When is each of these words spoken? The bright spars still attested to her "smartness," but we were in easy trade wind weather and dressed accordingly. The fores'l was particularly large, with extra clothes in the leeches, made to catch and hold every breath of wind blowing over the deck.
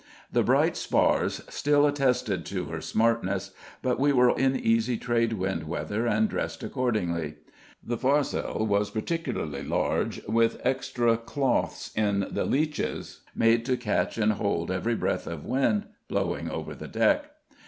The 0.31 0.41
bright 0.41 0.75
spars 0.75 1.43
still 1.47 1.85
attested 1.85 2.43
to 2.47 2.63
her 2.65 2.81
"smartness," 2.81 3.51
but 3.83 3.99
we 3.99 4.11
were 4.11 4.31
in 4.35 4.55
easy 4.59 4.97
trade 4.97 5.33
wind 5.33 5.65
weather 5.67 6.07
and 6.07 6.27
dressed 6.27 6.63
accordingly. 6.63 7.35
The 7.83 7.99
fores'l 7.99 8.65
was 8.65 8.89
particularly 8.89 9.61
large, 9.63 10.19
with 10.25 10.59
extra 10.63 11.17
clothes 11.17 11.91
in 11.95 12.25
the 12.31 12.45
leeches, 12.45 13.21
made 13.35 13.63
to 13.67 13.77
catch 13.77 14.17
and 14.17 14.31
hold 14.31 14.71
every 14.71 14.95
breath 14.95 15.27
of 15.27 15.45
wind 15.45 15.85
blowing 16.07 16.49
over 16.49 16.73
the 16.73 16.87
deck. 16.87 17.25